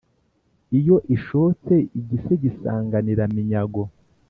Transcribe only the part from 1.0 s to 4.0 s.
ishotse igise gisanganira-minyago